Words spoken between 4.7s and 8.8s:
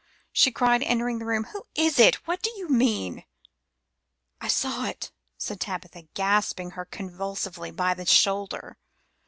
it," said Tabitha, grasping her convulsively by the shoulder.